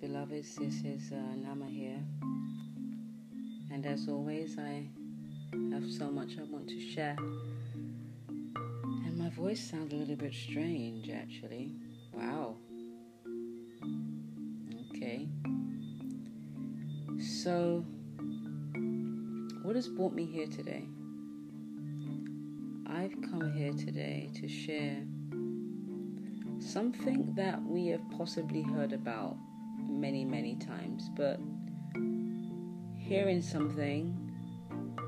beloveds. 0.00 0.54
This 0.54 0.82
is 0.84 1.10
uh, 1.10 1.16
Nama 1.16 1.66
here. 1.66 2.00
And 3.72 3.84
as 3.84 4.08
always, 4.08 4.56
I 4.56 4.86
have 5.72 5.90
so 5.90 6.08
much 6.10 6.36
I 6.38 6.44
want 6.44 6.68
to 6.68 6.80
share. 6.80 7.16
And 8.28 9.18
my 9.18 9.28
voice 9.30 9.60
sounds 9.60 9.92
a 9.92 9.96
little 9.96 10.14
bit 10.14 10.32
strange, 10.32 11.10
actually. 11.10 11.72
Wow. 12.12 12.56
Okay. 14.90 15.26
So, 17.20 17.84
what 19.62 19.74
has 19.74 19.88
brought 19.88 20.14
me 20.14 20.26
here 20.26 20.46
today? 20.46 20.84
I've 22.86 23.20
come 23.30 23.52
here 23.52 23.72
today 23.72 24.30
to 24.36 24.48
share 24.48 25.02
something 26.60 27.32
that 27.36 27.60
we 27.64 27.88
have 27.88 28.02
possibly 28.16 28.62
heard 28.62 28.92
about 28.92 29.36
many, 30.00 30.24
many 30.24 30.56
times, 30.56 31.10
but 31.16 31.38
hearing 32.96 33.42
something 33.42 34.16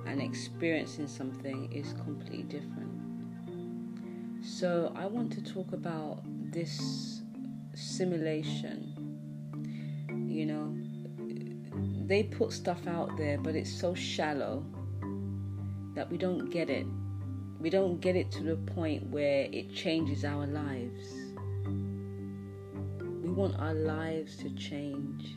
and 0.07 0.21
experiencing 0.21 1.07
something 1.07 1.73
is 1.73 1.93
completely 1.93 2.43
different. 2.43 2.91
So, 4.43 4.93
I 4.97 5.07
want 5.07 5.33
to 5.33 5.43
talk 5.43 5.73
about 5.73 6.23
this 6.51 7.23
simulation. 7.75 8.95
You 10.29 10.47
know, 10.47 10.75
they 12.07 12.23
put 12.25 12.53
stuff 12.53 12.87
out 12.87 13.17
there, 13.17 13.39
but 13.39 13.55
it's 13.55 13.73
so 13.73 13.95
shallow 13.95 14.65
that 15.95 16.11
we 16.11 16.17
don't 16.17 16.51
get 16.51 16.71
it. 16.71 16.87
We 17.61 17.69
don't 17.69 18.01
get 18.01 18.17
it 18.17 18.31
to 18.33 18.43
the 18.43 18.57
point 18.57 19.07
where 19.11 19.47
it 19.53 19.75
changes 19.75 20.25
our 20.25 20.47
lives. 20.47 21.20
Want 23.41 23.59
our 23.59 23.73
lives 23.73 24.37
to 24.37 24.51
change. 24.51 25.35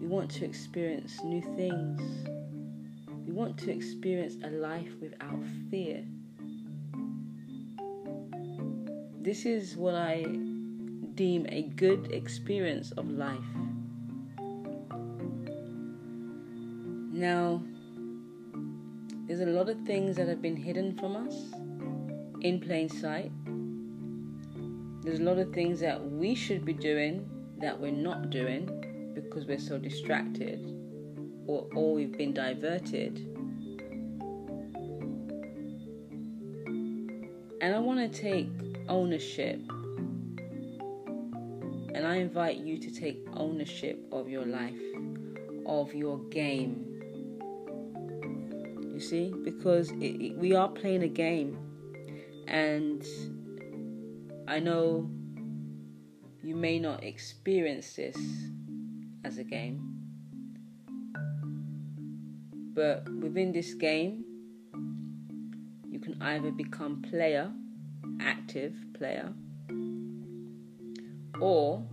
We 0.00 0.08
want 0.08 0.28
to 0.32 0.44
experience 0.44 1.22
new 1.22 1.42
things. 1.54 2.28
We 3.24 3.32
want 3.32 3.56
to 3.58 3.70
experience 3.70 4.34
a 4.42 4.50
life 4.50 4.90
without 5.00 5.38
fear. 5.70 6.04
This 9.20 9.46
is 9.46 9.76
what 9.76 9.94
I 9.94 10.24
deem 11.14 11.46
a 11.50 11.62
good 11.76 12.10
experience 12.10 12.90
of 12.90 13.08
life. 13.08 13.38
Now, 17.12 17.62
there's 19.28 19.38
a 19.38 19.46
lot 19.46 19.68
of 19.68 19.80
things 19.82 20.16
that 20.16 20.26
have 20.26 20.42
been 20.42 20.56
hidden 20.56 20.98
from 20.98 21.14
us 21.14 21.36
in 22.40 22.58
plain 22.58 22.88
sight. 22.88 23.30
There's 25.04 25.18
a 25.18 25.22
lot 25.22 25.36
of 25.38 25.52
things 25.52 25.80
that 25.80 26.02
we 26.02 26.34
should 26.34 26.64
be 26.64 26.72
doing 26.72 27.28
that 27.60 27.78
we're 27.78 27.92
not 27.92 28.30
doing 28.30 29.12
because 29.14 29.44
we're 29.44 29.58
so 29.58 29.76
distracted 29.76 30.64
or, 31.46 31.68
or 31.74 31.94
we've 31.94 32.16
been 32.16 32.32
diverted. 32.32 33.18
And 37.60 37.74
I 37.74 37.78
want 37.78 38.00
to 38.00 38.20
take 38.20 38.48
ownership. 38.88 39.60
And 41.94 42.06
I 42.06 42.16
invite 42.16 42.56
you 42.56 42.78
to 42.78 42.90
take 42.90 43.22
ownership 43.34 43.98
of 44.10 44.30
your 44.30 44.46
life, 44.46 44.80
of 45.66 45.92
your 45.94 46.18
game. 46.30 47.02
You 48.82 49.00
see? 49.00 49.34
Because 49.44 49.90
it, 49.90 50.16
it, 50.22 50.38
we 50.38 50.54
are 50.54 50.68
playing 50.68 51.02
a 51.02 51.08
game. 51.08 51.58
And 52.48 53.04
I 54.46 54.60
know 54.60 55.10
you 56.42 56.54
may 56.54 56.78
not 56.78 57.02
experience 57.02 57.94
this 57.94 58.16
as 59.24 59.38
a 59.38 59.44
game. 59.44 59.94
But 62.74 63.08
within 63.08 63.52
this 63.52 63.72
game, 63.74 64.24
you 65.88 65.98
can 65.98 66.20
either 66.20 66.50
become 66.50 67.00
player, 67.02 67.50
active 68.20 68.74
player, 68.98 69.32
or 71.40 71.86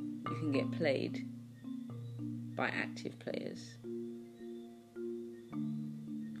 you 0.00 0.36
can 0.38 0.52
get 0.52 0.70
played 0.72 1.26
by 2.54 2.68
active 2.68 3.18
players. 3.18 3.76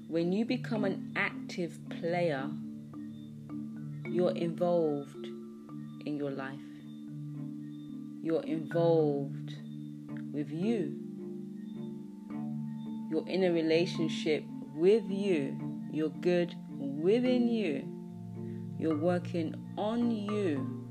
When 0.08 0.32
you 0.32 0.44
become 0.44 0.84
an 0.84 1.12
active 1.16 1.78
player, 2.00 2.48
you're 4.04 4.36
involved 4.36 5.27
in 6.08 6.16
your 6.16 6.30
life. 6.30 6.58
You're 8.22 8.44
involved 8.44 9.54
with 10.32 10.50
you. 10.50 10.96
You're 13.10 13.28
in 13.28 13.44
a 13.44 13.52
relationship 13.52 14.42
with 14.74 15.04
you. 15.08 15.56
You're 15.92 16.08
good 16.08 16.54
within 16.70 17.48
you. 17.48 17.86
You're 18.78 18.96
working 18.96 19.54
on 19.76 20.10
you. 20.10 20.86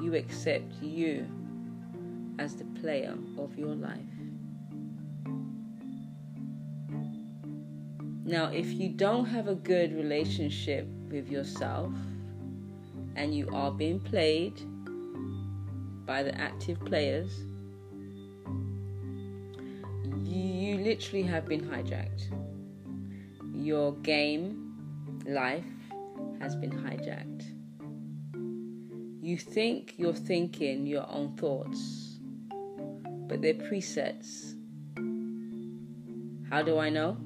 You 0.00 0.14
accept 0.14 0.72
you 0.82 1.26
as 2.38 2.56
the 2.56 2.64
player 2.80 3.14
of 3.38 3.58
your 3.58 3.74
life. 3.74 4.00
Now, 8.24 8.46
if 8.46 8.66
you 8.72 8.88
don't 8.88 9.26
have 9.26 9.46
a 9.48 9.54
good 9.54 9.94
relationship 9.94 10.86
with 11.10 11.28
yourself 11.28 11.92
and 13.16 13.34
you 13.34 13.48
are 13.52 13.70
being 13.70 13.98
played 13.98 14.60
by 16.04 16.22
the 16.22 16.38
active 16.38 16.78
players, 16.84 17.32
you 20.22 20.76
literally 20.76 21.22
have 21.22 21.46
been 21.46 21.62
hijacked. 21.62 22.26
Your 23.54 23.92
game 23.96 24.74
life 25.26 25.64
has 26.40 26.54
been 26.54 26.70
hijacked. 26.70 27.44
You 29.24 29.38
think 29.38 29.94
you're 29.96 30.12
thinking 30.12 30.86
your 30.86 31.06
own 31.10 31.36
thoughts, 31.36 32.18
but 33.26 33.42
they're 33.42 33.54
presets. 33.54 34.52
How 36.48 36.62
do 36.62 36.78
I 36.78 36.90
know? 36.90 37.16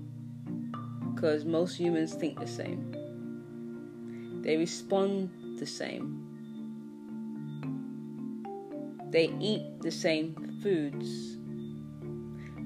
Because 1.14 1.44
most 1.44 1.76
humans 1.76 2.14
think 2.14 2.40
the 2.40 2.46
same, 2.46 2.92
they 4.42 4.56
respond 4.56 5.30
the 5.60 5.66
same, 5.66 6.26
they 9.10 9.32
eat 9.38 9.62
the 9.82 9.90
same 9.90 10.34
foods, 10.62 11.36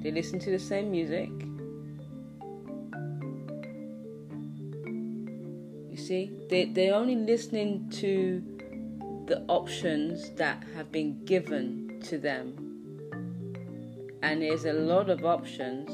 they 0.02 0.10
listen 0.10 0.38
to 0.38 0.50
the 0.50 0.58
same 0.58 0.90
music. 0.90 1.30
You 5.90 5.96
see, 5.96 6.32
they, 6.48 6.66
they're 6.66 6.94
only 6.94 7.16
listening 7.16 7.88
to 8.00 8.42
the 9.26 9.42
options 9.48 10.30
that 10.30 10.62
have 10.74 10.92
been 10.92 11.24
given 11.24 12.00
to 12.04 12.18
them. 12.18 12.54
And 14.22 14.42
there's 14.42 14.64
a 14.64 14.72
lot 14.72 15.08
of 15.10 15.24
options, 15.24 15.90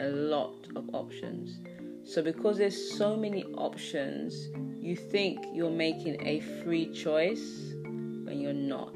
a 0.00 0.08
lot 0.08 0.66
of 0.74 0.88
options. 0.92 1.58
So, 2.04 2.22
because 2.22 2.58
there's 2.58 2.96
so 2.96 3.16
many 3.16 3.44
options, 3.44 4.48
you 4.80 4.96
think 4.96 5.44
you're 5.52 5.70
making 5.70 6.26
a 6.26 6.40
free 6.62 6.92
choice 6.92 7.74
when 7.84 8.40
you're 8.40 8.52
not. 8.52 8.94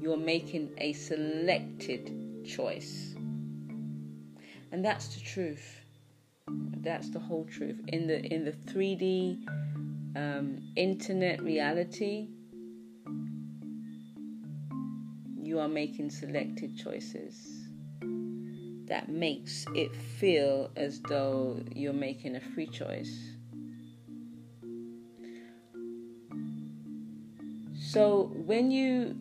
You're 0.00 0.18
making 0.18 0.70
a 0.78 0.92
selected 0.92 2.44
choice. 2.44 3.14
And 4.72 4.84
that's 4.84 5.14
the 5.14 5.20
truth. 5.20 5.80
That's 6.48 7.08
the 7.10 7.18
whole 7.18 7.46
truth. 7.46 7.80
In 7.88 8.06
the 8.06 8.22
in 8.22 8.44
the 8.44 8.52
3D 8.52 9.46
um, 10.16 10.72
internet 10.76 11.42
reality, 11.42 12.28
you 15.42 15.58
are 15.58 15.68
making 15.68 16.10
selected 16.10 16.76
choices 16.76 17.66
that 18.86 19.08
makes 19.08 19.66
it 19.74 19.94
feel 19.96 20.70
as 20.76 21.00
though 21.08 21.60
you're 21.74 21.92
making 21.92 22.36
a 22.36 22.40
free 22.40 22.66
choice. 22.66 23.35
So 27.90 28.32
when 28.34 28.72
you 28.72 29.16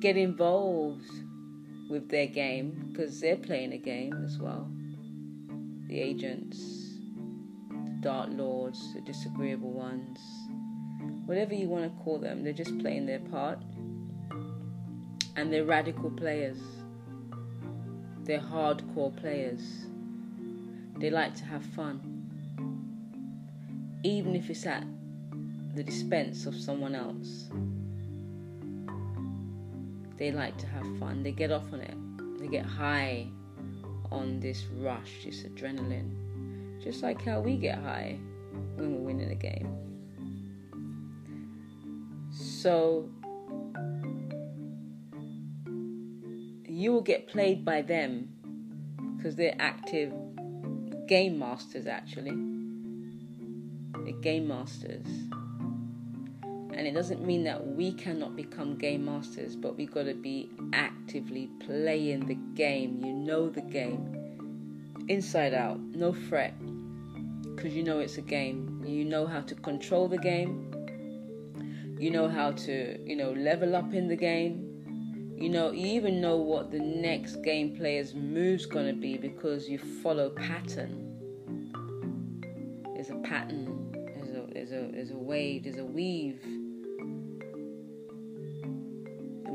get 0.00 0.16
involved 0.16 1.04
with 1.90 2.08
their 2.08 2.26
game, 2.26 2.88
because 2.88 3.20
they're 3.20 3.36
playing 3.36 3.74
a 3.74 3.78
game 3.78 4.24
as 4.24 4.38
well, 4.38 4.70
the 5.86 6.00
agents, 6.00 6.58
the 7.68 7.98
dark 8.00 8.30
lords, 8.32 8.94
the 8.94 9.02
disagreeable 9.02 9.70
ones, 9.70 10.18
whatever 11.26 11.52
you 11.52 11.68
want 11.68 11.84
to 11.84 12.02
call 12.02 12.18
them, 12.18 12.42
they're 12.42 12.54
just 12.54 12.78
playing 12.78 13.04
their 13.04 13.20
part. 13.20 13.58
And 15.36 15.52
they're 15.52 15.66
radical 15.66 16.10
players. 16.10 16.58
They're 18.22 18.40
hardcore 18.40 19.14
players. 19.14 19.60
They 20.96 21.10
like 21.10 21.34
to 21.34 21.44
have 21.44 21.62
fun. 21.62 22.00
Even 24.02 24.34
if 24.34 24.48
it's 24.48 24.64
at 24.64 24.84
the 25.78 25.84
dispense 25.84 26.44
of 26.44 26.56
someone 26.56 26.92
else. 26.92 27.48
they 30.16 30.32
like 30.32 30.58
to 30.58 30.66
have 30.66 30.82
fun. 30.98 31.22
They 31.22 31.30
get 31.30 31.52
off 31.52 31.72
on 31.72 31.80
it. 31.80 31.96
They 32.40 32.48
get 32.48 32.66
high 32.66 33.28
on 34.10 34.40
this 34.40 34.64
rush, 34.74 35.22
this 35.24 35.44
adrenaline. 35.44 36.82
Just 36.82 37.04
like 37.04 37.24
how 37.24 37.38
we 37.38 37.56
get 37.56 37.78
high 37.78 38.18
when 38.74 38.92
we're 38.92 39.06
winning 39.12 39.30
a 39.30 39.36
game. 39.36 39.72
So 42.32 43.08
you 46.66 46.92
will 46.92 47.02
get 47.02 47.28
played 47.28 47.64
by 47.64 47.82
them 47.82 48.30
because 49.16 49.36
they're 49.36 49.54
active 49.60 50.12
game 51.06 51.38
masters 51.38 51.86
actually. 51.86 52.36
They're 54.04 54.20
game 54.20 54.48
masters. 54.48 55.06
And 56.78 56.86
it 56.86 56.94
doesn't 56.94 57.26
mean 57.26 57.42
that 57.42 57.66
we 57.66 57.90
cannot 57.90 58.36
become 58.36 58.76
game 58.76 59.04
masters, 59.04 59.56
but 59.56 59.76
we've 59.76 59.90
got 59.90 60.04
to 60.04 60.14
be 60.14 60.48
actively 60.72 61.50
playing 61.66 62.26
the 62.26 62.36
game. 62.54 63.04
You 63.04 63.12
know 63.14 63.50
the 63.50 63.62
game 63.62 64.14
inside 65.08 65.54
out, 65.54 65.80
no 65.80 66.12
fret, 66.12 66.54
because 67.42 67.74
you 67.74 67.82
know 67.82 67.98
it's 67.98 68.16
a 68.16 68.22
game. 68.22 68.80
You 68.86 69.04
know 69.04 69.26
how 69.26 69.40
to 69.40 69.56
control 69.56 70.06
the 70.06 70.18
game. 70.18 70.72
You 71.98 72.12
know 72.12 72.28
how 72.28 72.52
to, 72.52 73.04
you 73.04 73.16
know, 73.16 73.32
level 73.32 73.74
up 73.74 73.92
in 73.92 74.06
the 74.06 74.14
game. 74.14 75.34
You 75.36 75.48
know, 75.48 75.72
you 75.72 75.88
even 75.88 76.20
know 76.20 76.36
what 76.36 76.70
the 76.70 76.78
next 76.78 77.42
game 77.42 77.76
player's 77.76 78.14
move's 78.14 78.66
gonna 78.66 78.92
be 78.92 79.16
because 79.16 79.68
you 79.68 79.78
follow 79.78 80.30
pattern. 80.30 81.06
There's 82.94 83.10
a 83.10 83.16
pattern. 83.16 83.90
There's 84.14 84.30
a 84.30 84.46
there's 84.52 84.70
a 84.70 84.92
there's 84.92 85.10
a 85.10 85.18
wave. 85.18 85.64
There's 85.64 85.78
a 85.78 85.84
weave 85.84 86.40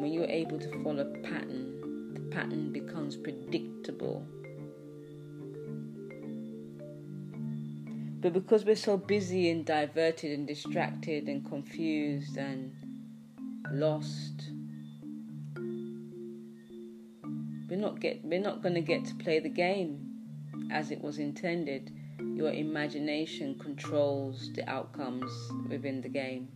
when 0.04 0.12
you're 0.12 0.26
able 0.26 0.60
to 0.60 0.84
follow 0.84 1.06
pattern, 1.24 2.14
the 2.14 2.20
pattern 2.36 2.74
becomes 2.74 3.16
predictable. 3.16 4.28
But 8.20 8.34
because 8.34 8.66
we're 8.66 8.76
so 8.76 8.98
busy 8.98 9.50
and 9.50 9.66
diverted 9.66 10.38
and 10.38 10.46
distracted 10.46 11.30
and 11.30 11.48
confused 11.48 12.36
and 12.36 12.74
lost, 13.72 14.50
we're 17.70 17.80
not 17.80 18.02
get 18.02 18.26
we're 18.26 18.42
not 18.42 18.62
going 18.62 18.76
to 18.76 18.82
get 18.82 19.06
to 19.06 19.16
play 19.16 19.40
the 19.40 19.48
game 19.48 20.20
as 20.70 20.92
it 20.92 21.02
was 21.02 21.18
intended. 21.18 21.94
Your 22.20 22.52
imagination 22.52 23.58
controls 23.58 24.52
the 24.54 24.70
outcomes 24.70 25.32
within 25.70 26.02
the 26.02 26.10
game. 26.10 26.50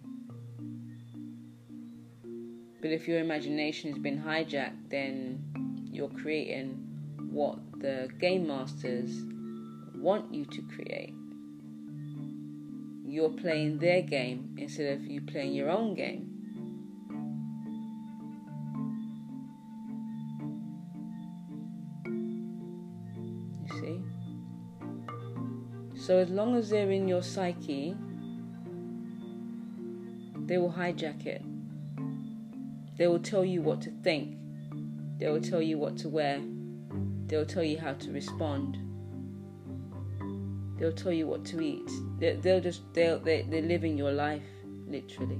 But 2.82 2.92
if 2.92 3.08
your 3.08 3.20
imagination 3.20 3.92
has 3.92 4.00
been 4.00 4.22
hijacked, 4.22 4.90
then 4.90 5.44
you're 5.92 6.10
creating 6.10 6.88
what 7.32 7.58
the 7.80 8.10
game 8.20 8.48
masters 8.48 9.24
want 9.96 10.34
you 10.34 10.46
to 10.46 10.62
create. 10.74 11.14
You're 13.06 13.30
playing 13.30 13.80
their 13.80 14.02
game 14.02 14.56
instead 14.58 14.94
of 14.94 15.06
you 15.06 15.22
playing 15.22 15.54
your 15.54 15.70
own 15.70 15.96
game. 15.96 16.34
You 23.66 23.80
see? 23.80 24.02
So, 26.00 26.20
as 26.20 26.30
long 26.30 26.56
as 26.56 26.70
they're 26.70 26.92
in 26.92 27.08
your 27.08 27.24
psyche, 27.24 27.96
they 30.46 30.58
will 30.58 30.72
hijack 30.72 31.26
it. 31.26 31.42
They 32.98 33.08
will 33.08 33.20
tell 33.20 33.46
you 33.46 33.62
what 33.62 33.82
to 33.82 33.92
think. 34.04 34.38
They 35.20 35.30
will 35.30 35.42
tell 35.42 35.62
you 35.62 35.78
what 35.78 35.98
to 35.98 36.10
wear. 36.10 36.42
They'll 37.28 37.46
tell 37.46 37.64
you 37.64 37.78
how 37.78 37.94
to 37.94 38.12
respond. 38.12 38.78
They'll 40.80 40.94
tell 40.94 41.12
you 41.12 41.28
what 41.28 41.46
to 41.46 41.62
eat. 41.62 41.90
They'll 42.20 42.62
just 42.62 42.82
they'll 42.94 43.20
they, 43.20 43.44
they're 43.50 43.62
living 43.62 43.98
your 43.98 44.12
life 44.12 44.44
literally. 44.88 45.40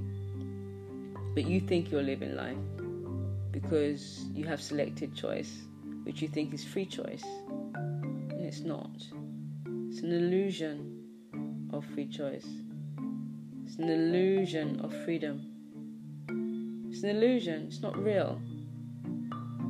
But 1.34 1.46
you 1.48 1.60
think 1.60 1.92
you're 1.92 2.04
living 2.04 2.36
life 2.36 2.58
because 3.52 4.26
you 4.34 4.46
have 4.46 4.62
selected 4.62 5.16
choice, 5.16 5.64
which 6.04 6.22
you 6.22 6.28
think 6.28 6.54
is 6.54 6.64
free 6.64 6.86
choice, 6.86 7.24
and 7.74 8.42
it's 8.42 8.62
not. 8.62 8.92
It's 9.90 10.02
an 10.02 10.12
illusion 10.12 11.70
of 11.72 11.86
free 11.86 12.08
choice. 12.08 12.48
It's 13.66 13.78
an 13.78 13.90
illusion 13.90 14.80
of 14.82 14.94
freedom. 15.06 15.57
It's 16.98 17.04
an 17.04 17.12
illusion, 17.12 17.66
it's 17.68 17.84
not 17.84 17.96
real. 17.96 18.42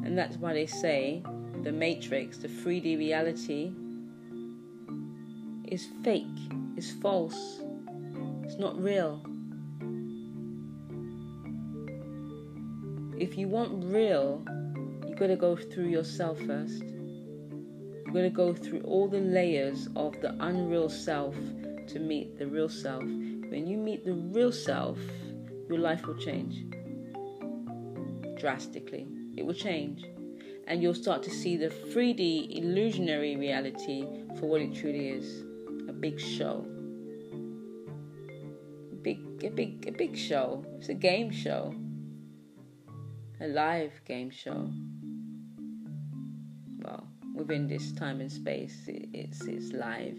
And 0.05 0.17
that's 0.17 0.37
why 0.37 0.53
they 0.53 0.65
say 0.65 1.21
the 1.61 1.73
matrix, 1.73 2.37
the 2.37 2.47
3D 2.47 2.97
reality, 2.97 3.73
is 5.65 5.89
fake, 6.05 6.23
is 6.77 6.93
false, 7.01 7.59
it's 8.45 8.55
not 8.55 8.81
real. 8.81 9.21
If 13.19 13.37
you 13.37 13.49
want 13.49 13.83
real, 13.83 14.41
you've 15.05 15.19
got 15.19 15.27
to 15.27 15.35
go 15.35 15.57
through 15.57 15.89
yourself 15.89 16.39
first. 16.39 16.81
You're 16.81 18.13
going 18.13 18.23
to 18.23 18.29
go 18.29 18.53
through 18.53 18.83
all 18.83 19.09
the 19.09 19.19
layers 19.19 19.89
of 19.97 20.13
the 20.21 20.33
unreal 20.39 20.87
self 20.87 21.35
to 21.87 21.99
meet 21.99 22.39
the 22.39 22.47
real 22.47 22.69
self. 22.69 23.03
When 23.03 23.67
you 23.67 23.75
meet 23.75 24.05
the 24.05 24.13
real 24.13 24.53
self, 24.53 24.97
your 25.67 25.79
life 25.79 26.07
will 26.07 26.15
change 26.15 26.63
drastically. 28.37 29.07
It 29.35 29.45
will 29.45 29.53
change. 29.53 30.05
And 30.67 30.81
you'll 30.81 30.93
start 30.93 31.23
to 31.23 31.29
see 31.29 31.57
the 31.57 31.69
3D 31.69 32.57
illusionary 32.57 33.35
reality 33.37 34.05
for 34.37 34.47
what 34.47 34.61
it 34.61 34.75
truly 34.75 35.09
is 35.09 35.43
a 35.87 35.93
big 35.93 36.19
show. 36.19 36.65
A 38.91 38.95
big, 38.95 39.19
a 39.43 39.49
big, 39.49 39.87
a 39.87 39.91
big 39.91 40.17
show. 40.17 40.65
It's 40.77 40.89
a 40.89 40.93
game 40.93 41.31
show. 41.31 41.73
A 43.39 43.47
live 43.47 43.93
game 44.05 44.29
show. 44.29 44.69
Well, 46.83 47.07
within 47.33 47.67
this 47.67 47.91
time 47.93 48.19
and 48.19 48.31
space, 48.31 48.83
it's, 48.87 49.45
it's 49.45 49.71
live. 49.71 50.17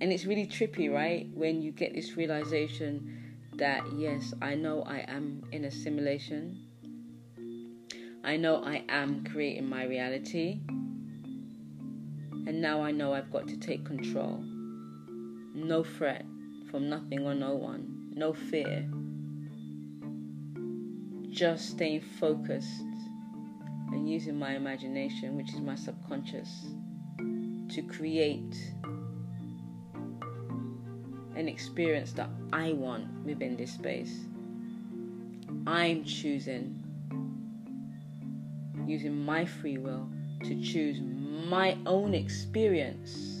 And 0.00 0.12
it's 0.12 0.24
really 0.24 0.46
trippy, 0.46 0.92
right? 0.92 1.28
When 1.34 1.60
you 1.60 1.72
get 1.72 1.94
this 1.94 2.16
realization 2.16 3.36
that, 3.54 3.82
yes, 3.96 4.32
I 4.40 4.54
know 4.54 4.82
I 4.82 5.04
am 5.08 5.42
in 5.52 5.66
a 5.66 5.70
simulation. 5.70 6.58
I 8.24 8.36
know 8.36 8.62
I 8.64 8.84
am 8.88 9.24
creating 9.24 9.68
my 9.68 9.84
reality. 9.84 10.60
And 12.46 12.62
now 12.62 12.82
I 12.82 12.90
know 12.90 13.12
I've 13.12 13.30
got 13.30 13.46
to 13.48 13.58
take 13.58 13.84
control. 13.84 14.42
No 15.54 15.84
threat 15.84 16.24
from 16.70 16.88
nothing 16.88 17.26
or 17.26 17.34
no 17.34 17.54
one. 17.54 18.12
No 18.14 18.32
fear. 18.32 18.88
Just 21.28 21.68
staying 21.70 22.00
focused 22.00 22.82
and 23.92 24.08
using 24.08 24.38
my 24.38 24.54
imagination, 24.54 25.36
which 25.36 25.52
is 25.52 25.60
my 25.60 25.74
subconscious, 25.74 26.66
to 27.18 27.82
create 27.82 28.56
an 31.40 31.48
experience 31.48 32.12
that 32.12 32.28
I 32.52 32.72
want 32.72 33.06
within 33.24 33.56
this 33.56 33.72
space. 33.72 34.26
I'm 35.66 36.04
choosing 36.04 36.76
using 38.86 39.24
my 39.24 39.44
free 39.44 39.78
will 39.78 40.08
to 40.44 40.60
choose 40.60 41.00
my 41.00 41.76
own 41.86 42.14
experience. 42.14 43.40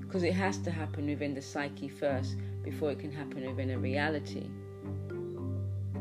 Because 0.00 0.22
it 0.22 0.32
has 0.34 0.58
to 0.58 0.70
happen 0.70 1.06
within 1.06 1.34
the 1.34 1.42
psyche 1.42 1.88
first 1.88 2.36
before 2.62 2.90
it 2.90 2.98
can 2.98 3.12
happen 3.12 3.46
within 3.46 3.70
a 3.70 3.78
reality. 3.78 4.48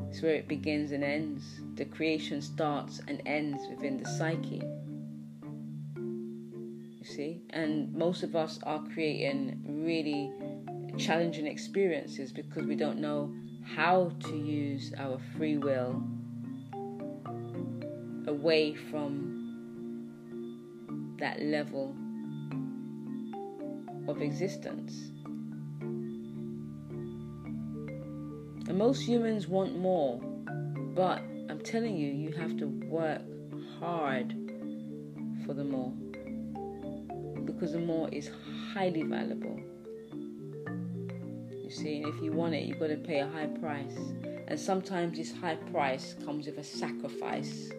It's 0.10 0.22
where 0.22 0.36
it 0.36 0.48
begins 0.48 0.92
and 0.92 1.04
ends. 1.04 1.62
The 1.76 1.86
creation 1.86 2.42
starts 2.42 3.02
and 3.08 3.22
ends 3.26 3.62
within 3.70 4.02
the 4.02 4.10
psyche. 4.10 4.62
And 7.58 7.92
most 7.96 8.22
of 8.22 8.36
us 8.36 8.60
are 8.62 8.84
creating 8.94 9.60
really 9.84 10.32
challenging 10.96 11.48
experiences 11.48 12.32
because 12.32 12.68
we 12.68 12.76
don't 12.76 13.00
know 13.00 13.34
how 13.66 14.12
to 14.26 14.38
use 14.38 14.94
our 14.96 15.18
free 15.36 15.58
will 15.58 16.04
away 18.28 18.76
from 18.76 20.06
that 21.20 21.42
level 21.42 21.96
of 24.08 24.22
existence. 24.22 24.94
And 28.68 28.78
most 28.78 29.02
humans 29.02 29.48
want 29.48 29.76
more, 29.76 30.20
but 30.94 31.24
I'm 31.50 31.62
telling 31.64 31.98
you, 31.98 32.12
you 32.12 32.34
have 32.34 32.56
to 32.58 32.68
work 32.68 33.24
hard 33.80 34.36
for 35.44 35.56
the 35.56 35.64
more 35.64 35.92
because 37.58 37.72
the 37.72 37.80
more 37.80 38.08
is 38.12 38.30
highly 38.72 39.02
valuable. 39.02 39.60
You 41.64 41.72
see, 41.72 41.98
and 41.98 42.14
if 42.14 42.22
you 42.22 42.32
want 42.32 42.54
it, 42.54 42.66
you've 42.66 42.80
got 42.80 42.88
to 42.88 42.98
pay 42.98 43.20
a 43.20 43.28
high 43.28 43.48
price. 43.48 43.98
And 44.48 44.60
sometimes 44.60 45.18
this 45.18 45.34
high 45.36 45.56
price 45.56 46.16
comes 46.24 46.46
with 46.46 46.60
a 46.60 46.64
sacrifice. 46.64 47.72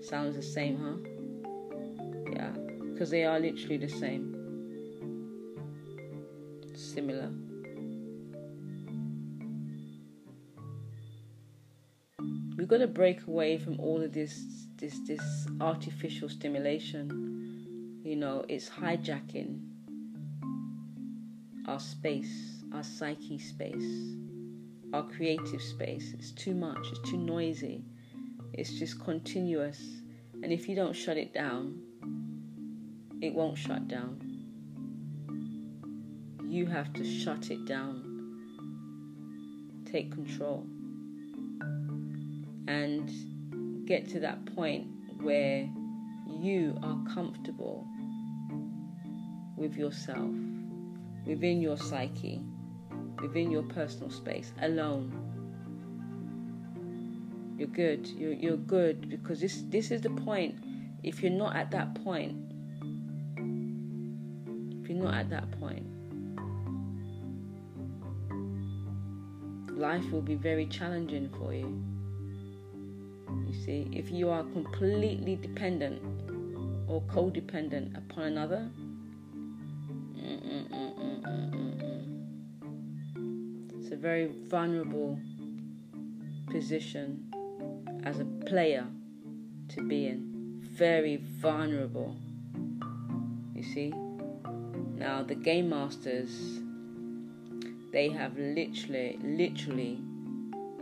Sounds 0.00 0.36
the 0.36 0.42
same, 0.42 0.78
huh? 0.78 1.50
Yeah, 2.32 2.50
because 2.92 3.10
they 3.10 3.24
are 3.24 3.40
literally 3.40 3.78
the 3.78 3.88
same. 3.88 4.32
Similar. 6.76 7.32
We've 12.56 12.68
got 12.68 12.78
to 12.78 12.86
break 12.86 13.26
away 13.26 13.58
from 13.58 13.80
all 13.80 14.00
of 14.00 14.12
this 14.12 14.40
this 14.76 15.00
this 15.06 15.20
artificial 15.60 16.28
stimulation. 16.28 17.35
You 18.06 18.14
know, 18.14 18.44
it's 18.48 18.68
hijacking 18.68 19.58
our 21.66 21.80
space, 21.80 22.62
our 22.72 22.84
psyche 22.84 23.36
space, 23.36 24.14
our 24.92 25.02
creative 25.02 25.60
space. 25.60 26.14
It's 26.16 26.30
too 26.30 26.54
much, 26.54 26.78
it's 26.88 27.10
too 27.10 27.16
noisy, 27.18 27.82
it's 28.52 28.78
just 28.78 29.02
continuous. 29.02 29.82
And 30.40 30.52
if 30.52 30.68
you 30.68 30.76
don't 30.76 30.92
shut 30.92 31.16
it 31.16 31.34
down, 31.34 31.80
it 33.20 33.34
won't 33.34 33.58
shut 33.58 33.88
down. 33.88 34.20
You 36.48 36.66
have 36.66 36.92
to 36.92 37.04
shut 37.04 37.50
it 37.50 37.64
down. 37.66 38.04
Take 39.84 40.12
control. 40.12 40.64
And 42.68 43.84
get 43.84 44.08
to 44.10 44.20
that 44.20 44.54
point 44.54 44.86
where 45.20 45.68
you 46.40 46.78
are 46.84 47.02
comfortable 47.12 47.84
with 49.56 49.76
yourself 49.76 50.30
within 51.26 51.60
your 51.60 51.76
psyche, 51.76 52.40
within 53.20 53.50
your 53.50 53.64
personal 53.64 54.10
space, 54.10 54.52
alone. 54.62 55.12
You're 57.58 57.68
good. 57.68 58.06
You're, 58.06 58.32
you're 58.32 58.56
good 58.56 59.08
because 59.08 59.40
this 59.40 59.62
this 59.68 59.90
is 59.90 60.02
the 60.02 60.10
point. 60.10 60.56
If 61.02 61.22
you're 61.22 61.32
not 61.32 61.56
at 61.56 61.70
that 61.72 61.94
point, 62.04 62.36
if 64.82 64.88
you're 64.88 65.02
not 65.02 65.14
at 65.14 65.30
that 65.30 65.50
point, 65.58 65.86
life 69.76 70.10
will 70.12 70.22
be 70.22 70.34
very 70.34 70.66
challenging 70.66 71.30
for 71.38 71.54
you. 71.54 71.82
You 73.46 73.54
see, 73.64 73.88
if 73.92 74.10
you 74.10 74.28
are 74.28 74.42
completely 74.44 75.36
dependent 75.36 76.02
or 76.88 77.00
codependent 77.02 77.96
upon 77.96 78.24
another, 78.24 78.70
Mm, 80.72 80.94
mm, 80.98 81.20
mm, 83.14 83.80
it's 83.80 83.92
a 83.92 83.96
very 83.96 84.30
vulnerable 84.48 85.18
position 86.50 87.32
as 88.04 88.20
a 88.20 88.24
player 88.46 88.86
to 89.68 89.82
be 89.82 90.06
in. 90.06 90.60
Very 90.60 91.16
vulnerable. 91.16 92.16
You 93.54 93.62
see? 93.62 93.92
Now, 94.96 95.22
the 95.22 95.34
game 95.34 95.68
masters, 95.70 96.60
they 97.92 98.08
have 98.08 98.36
literally, 98.38 99.18
literally 99.22 100.00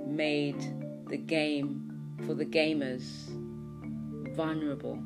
made 0.06 0.60
the 1.08 1.16
game 1.16 2.16
for 2.26 2.34
the 2.34 2.44
gamers 2.44 3.28
vulnerable. 4.34 4.98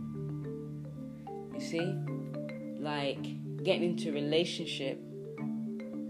You 1.55 1.61
see? 1.61 1.95
Like 2.81 3.38
getting 3.63 3.83
into 3.83 4.11
a 4.11 4.13
relationship 4.13 4.99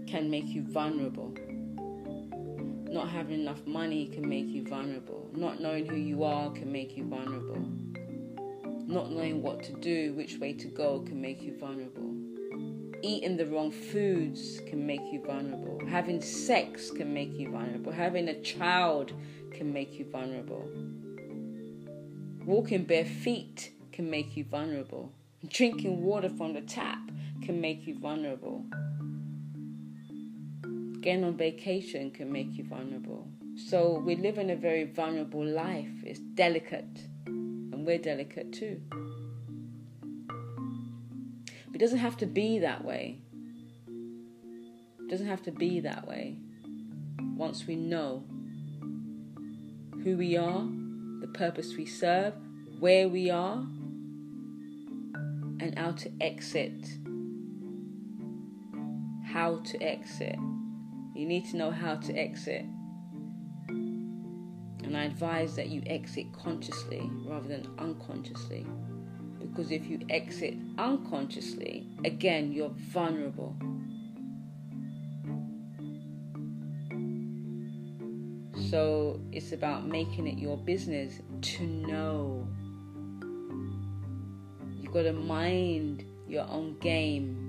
can 0.07 0.29
make 0.29 0.47
you 0.47 0.63
vulnerable. 0.63 1.33
Not 2.91 3.09
having 3.09 3.41
enough 3.41 3.65
money 3.67 4.07
can 4.07 4.27
make 4.27 4.47
you 4.47 4.63
vulnerable. 4.63 5.29
Not 5.33 5.61
knowing 5.61 5.85
who 5.85 5.95
you 5.95 6.23
are 6.23 6.51
can 6.51 6.71
make 6.71 6.97
you 6.97 7.05
vulnerable. 7.05 7.63
Not 8.87 9.11
knowing 9.11 9.43
what 9.43 9.61
to 9.63 9.73
do, 9.73 10.13
which 10.13 10.37
way 10.37 10.53
to 10.53 10.67
go 10.67 11.01
can 11.01 11.21
make 11.21 11.43
you 11.43 11.55
vulnerable. 11.55 12.15
Eating 13.03 13.37
the 13.37 13.45
wrong 13.45 13.71
foods 13.71 14.59
can 14.67 14.85
make 14.85 15.01
you 15.11 15.23
vulnerable. 15.23 15.79
Having 15.87 16.21
sex 16.21 16.89
can 16.89 17.13
make 17.13 17.33
you 17.33 17.51
vulnerable. 17.51 17.91
Having 17.91 18.29
a 18.29 18.41
child 18.41 19.13
can 19.51 19.71
make 19.71 19.93
you 19.93 20.05
vulnerable. 20.05 20.67
Walking 22.45 22.83
bare 22.83 23.05
feet 23.05 23.71
can 23.91 24.09
make 24.09 24.35
you 24.35 24.43
vulnerable. 24.43 25.11
Drinking 25.47 26.01
water 26.01 26.29
from 26.29 26.53
the 26.53 26.61
tap 26.61 26.99
can 27.49 27.59
make 27.61 27.87
you 27.87 27.97
vulnerable. 27.97 28.63
Getting 31.01 31.23
on 31.23 31.35
vacation 31.35 32.11
can 32.11 32.31
make 32.31 32.55
you 32.55 32.63
vulnerable. 32.63 33.27
So 33.55 33.97
we 34.05 34.15
live 34.15 34.37
in 34.37 34.51
a 34.51 34.55
very 34.55 34.83
vulnerable 34.83 35.43
life. 35.43 35.89
It's 36.03 36.19
delicate, 36.19 37.07
and 37.25 37.87
we're 37.87 37.97
delicate 37.97 38.53
too. 38.53 38.79
It 41.73 41.79
doesn't 41.79 41.97
have 41.97 42.17
to 42.17 42.27
be 42.27 42.59
that 42.59 42.85
way. 42.85 43.17
It 43.87 45.09
doesn't 45.09 45.25
have 45.25 45.41
to 45.45 45.51
be 45.51 45.79
that 45.79 46.07
way. 46.07 46.37
Once 47.35 47.65
we 47.65 47.75
know 47.75 48.25
who 50.03 50.17
we 50.17 50.37
are, 50.37 50.67
the 51.21 51.31
purpose 51.33 51.75
we 51.75 51.87
serve, 51.87 52.35
where 52.79 53.09
we 53.09 53.31
are, 53.31 53.65
and 55.59 55.73
how 55.79 55.93
to 55.93 56.11
exit. 56.21 57.08
How 59.31 59.59
to 59.59 59.83
exit. 59.83 60.37
You 61.13 61.27
need 61.27 61.45
to 61.51 61.57
know 61.57 61.71
how 61.71 61.95
to 61.95 62.13
exit. 62.13 62.65
And 63.67 64.97
I 64.97 65.03
advise 65.03 65.55
that 65.55 65.69
you 65.69 65.83
exit 65.85 66.25
consciously 66.33 67.09
rather 67.25 67.47
than 67.47 67.67
unconsciously. 67.77 68.65
Because 69.39 69.71
if 69.71 69.85
you 69.85 69.99
exit 70.09 70.55
unconsciously, 70.77 71.87
again, 72.05 72.51
you're 72.51 72.73
vulnerable. 72.91 73.55
So 78.69 79.19
it's 79.31 79.51
about 79.51 79.87
making 79.87 80.27
it 80.27 80.39
your 80.39 80.57
business 80.57 81.21
to 81.41 81.63
know. 81.63 82.47
You've 84.81 84.93
got 84.93 85.03
to 85.03 85.13
mind 85.13 86.05
your 86.27 86.47
own 86.49 86.77
game. 86.79 87.48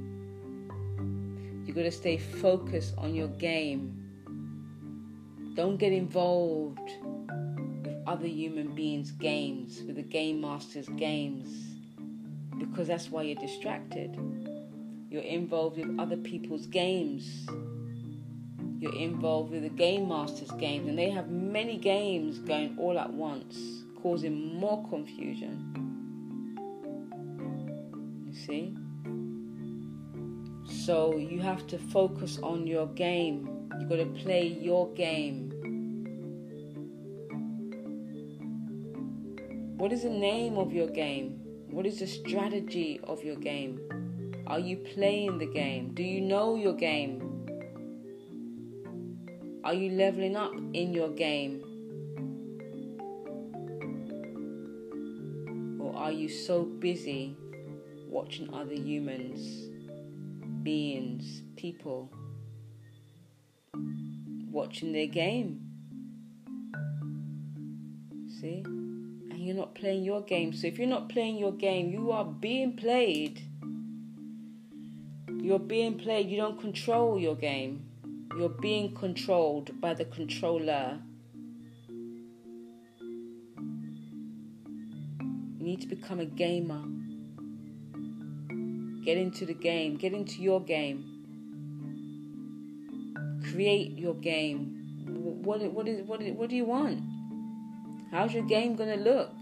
You've 1.71 1.77
got 1.77 1.83
to 1.83 1.93
stay 1.93 2.17
focused 2.17 2.95
on 2.99 3.15
your 3.15 3.29
game. 3.29 3.95
Don't 5.55 5.77
get 5.77 5.93
involved 5.93 6.81
with 7.85 7.97
other 8.09 8.27
human 8.27 8.75
beings' 8.75 9.13
games, 9.13 9.81
with 9.87 9.95
the 9.95 10.03
game 10.03 10.41
master's 10.41 10.89
games, 10.89 11.47
because 12.59 12.89
that's 12.89 13.09
why 13.09 13.23
you're 13.23 13.41
distracted. 13.41 14.19
You're 15.11 15.23
involved 15.23 15.77
with 15.77 15.97
other 16.01 16.17
people's 16.17 16.67
games 16.67 17.47
you're 18.81 18.97
involved 18.97 19.53
with 19.53 19.63
the 19.63 19.69
game 19.69 20.09
masters 20.09 20.51
games 20.53 20.89
and 20.89 20.99
they 20.99 21.11
have 21.11 21.29
many 21.29 21.77
games 21.77 22.39
going 22.39 22.75
all 22.79 22.99
at 22.99 23.13
once 23.13 23.85
causing 24.03 24.59
more 24.59 24.89
confusion 24.89 26.57
you 28.27 28.33
see 28.33 28.75
so 30.91 31.17
you 31.17 31.39
have 31.39 31.69
to 31.69 31.79
focus 31.79 32.41
on 32.43 32.67
your 32.67 32.89
game. 32.89 33.49
You've 33.79 33.89
got 33.89 33.99
to 33.99 34.07
play 34.07 34.45
your 34.49 34.93
game. 34.95 35.53
What 39.77 39.93
is 39.93 40.03
the 40.03 40.11
name 40.11 40.59
of 40.59 40.73
your 40.73 40.89
game? 40.89 41.39
What 41.71 41.87
is 41.87 42.01
the 42.01 42.09
strategy 42.09 42.99
of 43.05 43.23
your 43.23 43.37
game? 43.37 43.79
Are 44.49 44.59
you 44.59 44.79
playing 44.79 45.39
the 45.39 45.47
game? 45.47 45.95
Do 45.95 46.03
you 46.03 46.21
know 46.21 46.57
your 46.57 46.73
game? 46.73 47.23
Are 49.63 49.75
you 49.75 49.93
leveling 49.93 50.35
up 50.35 50.55
in 50.73 50.93
your 50.93 51.11
game? 51.11 51.63
Or 55.81 55.95
are 55.95 56.11
you 56.11 56.29
so 56.29 56.65
busy 56.65 57.37
watching 58.09 58.53
other 58.53 58.75
humans, 58.75 59.70
beings, 60.63 61.43
people, 61.57 62.11
watching 64.51 64.93
their 64.93 65.07
game? 65.07 65.67
See? 68.41 68.63
And 68.65 69.39
you're 69.39 69.57
not 69.57 69.75
playing 69.75 70.05
your 70.05 70.23
game. 70.23 70.53
So 70.53 70.67
if 70.67 70.79
you're 70.79 70.89
not 70.89 71.09
playing 71.09 71.37
your 71.39 71.53
game, 71.53 71.91
you 71.91 72.11
are 72.13 72.25
being 72.25 72.77
played. 72.77 73.43
You're 75.29 75.59
being 75.59 75.99
played. 75.99 76.29
You 76.29 76.37
don't 76.37 76.61
control 76.61 77.19
your 77.19 77.35
game. 77.35 77.85
You're 78.37 78.49
being 78.49 78.95
controlled 78.95 79.81
by 79.81 79.95
the 79.95 80.05
controller. 80.05 81.01
You 85.59 85.67
need 85.67 85.81
to 85.83 85.87
become 85.87 86.21
a 86.21 86.25
gamer. 86.25 86.83
Get 89.05 89.17
into 89.17 89.47
the 89.47 89.55
game. 89.55 89.97
Get 89.97 90.13
into 90.13 90.43
your 90.43 90.61
game. 90.61 91.05
Create 93.51 93.99
your 93.99 94.15
game. 94.15 94.77
What 95.07 95.61
what 95.73 95.89
is 95.89 96.07
what 96.07 96.23
what 96.23 96.51
do 96.51 96.57
you 96.57 96.67
want? 96.67 97.03
How's 98.11 98.35
your 98.35 98.45
game 98.45 98.77
gonna 98.77 98.97
look? 98.97 99.33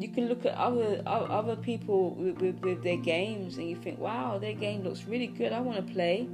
You 0.00 0.08
can 0.08 0.28
look 0.28 0.46
at 0.46 0.54
other 0.54 1.02
other 1.06 1.56
people 1.56 2.14
with, 2.14 2.40
with, 2.40 2.60
with 2.62 2.82
their 2.82 2.96
games 2.96 3.58
and 3.58 3.68
you 3.68 3.76
think, 3.76 3.98
wow, 3.98 4.38
their 4.38 4.54
game 4.54 4.82
looks 4.82 5.04
really 5.04 5.26
good. 5.26 5.52
I 5.52 5.60
want 5.60 5.76
to 5.86 5.92
play. 5.92 6.26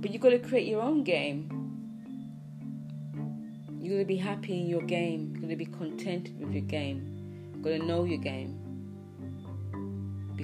But 0.00 0.12
you've 0.12 0.22
got 0.22 0.30
to 0.30 0.38
create 0.38 0.68
your 0.68 0.80
own 0.80 1.02
game. 1.02 1.48
You're 3.80 3.96
going 3.96 4.04
to 4.04 4.06
be 4.06 4.16
happy 4.16 4.60
in 4.60 4.68
your 4.68 4.82
game. 4.82 5.30
You're 5.32 5.40
going 5.40 5.48
to 5.48 5.56
be 5.56 5.66
contented 5.66 6.38
with 6.38 6.52
your 6.52 6.62
game. 6.62 7.50
You've 7.52 7.62
got 7.62 7.70
to 7.70 7.78
know 7.78 8.04
your 8.04 8.18
game. 8.18 8.67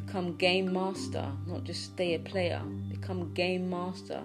Become 0.06 0.37
game 0.37 0.73
master, 0.73 1.30
not 1.46 1.64
just 1.64 1.84
stay 1.84 2.14
a 2.14 2.18
player. 2.18 2.62
Become 2.90 3.32
game 3.34 3.68
master. 3.68 4.23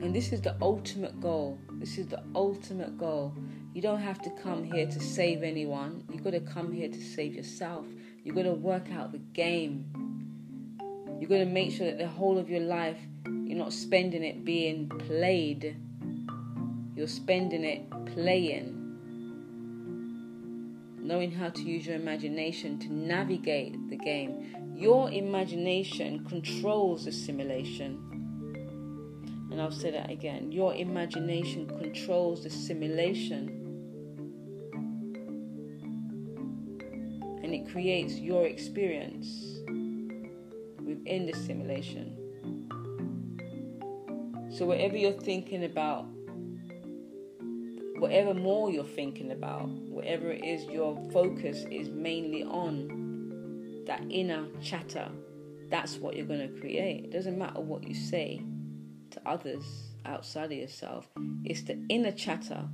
And 0.00 0.14
this 0.14 0.32
is 0.32 0.40
the 0.40 0.56
ultimate 0.60 1.20
goal. 1.20 1.58
This 1.72 1.98
is 1.98 2.08
the 2.08 2.22
ultimate 2.34 2.98
goal. 2.98 3.34
You 3.74 3.82
don't 3.82 4.00
have 4.00 4.20
to 4.22 4.30
come 4.42 4.64
here 4.64 4.86
to 4.86 5.00
save 5.00 5.42
anyone. 5.42 6.04
You've 6.12 6.24
got 6.24 6.32
to 6.32 6.40
come 6.40 6.72
here 6.72 6.88
to 6.88 7.00
save 7.00 7.34
yourself. 7.34 7.86
You've 8.24 8.36
got 8.36 8.42
to 8.42 8.52
work 8.52 8.90
out 8.92 9.12
the 9.12 9.18
game. 9.18 9.86
You've 11.20 11.30
got 11.30 11.38
to 11.38 11.46
make 11.46 11.72
sure 11.72 11.86
that 11.86 11.98
the 11.98 12.08
whole 12.08 12.38
of 12.38 12.50
your 12.50 12.60
life 12.60 12.98
you're 13.52 13.58
not 13.58 13.74
spending 13.74 14.24
it 14.24 14.46
being 14.46 14.88
played. 14.88 15.76
You're 16.96 17.06
spending 17.06 17.64
it 17.64 17.82
playing. 18.14 18.81
Knowing 21.02 21.32
how 21.32 21.48
to 21.48 21.62
use 21.62 21.84
your 21.84 21.96
imagination 21.96 22.78
to 22.78 22.92
navigate 22.92 23.76
the 23.90 23.96
game. 23.96 24.72
Your 24.76 25.10
imagination 25.10 26.24
controls 26.24 27.06
the 27.06 27.12
simulation. 27.12 27.98
And 29.50 29.60
I'll 29.60 29.72
say 29.72 29.90
that 29.90 30.10
again. 30.10 30.52
Your 30.52 30.74
imagination 30.74 31.66
controls 31.66 32.44
the 32.44 32.50
simulation. 32.50 33.48
And 37.42 37.52
it 37.52 37.68
creates 37.72 38.14
your 38.14 38.46
experience 38.46 39.26
within 40.86 41.26
the 41.26 41.34
simulation. 41.34 42.16
So, 44.52 44.66
whatever 44.66 44.96
you're 44.96 45.12
thinking 45.12 45.64
about, 45.64 46.06
whatever 48.02 48.34
more 48.34 48.68
you're 48.68 48.82
thinking 48.82 49.30
about, 49.30 49.68
whatever 49.68 50.32
it 50.32 50.44
is 50.44 50.64
your 50.64 51.00
focus 51.12 51.64
is 51.70 51.88
mainly 51.88 52.42
on, 52.42 53.84
that 53.86 54.02
inner 54.10 54.44
chatter, 54.60 55.08
that's 55.70 55.98
what 55.98 56.16
you're 56.16 56.26
going 56.26 56.52
to 56.52 56.60
create. 56.60 57.04
It 57.04 57.12
doesn't 57.12 57.38
matter 57.38 57.60
what 57.60 57.86
you 57.86 57.94
say 57.94 58.42
to 59.12 59.22
others 59.24 59.64
outside 60.04 60.46
of 60.46 60.58
yourself, 60.58 61.08
it's 61.44 61.62
the 61.62 61.80
inner 61.88 62.10
chatter 62.10 62.64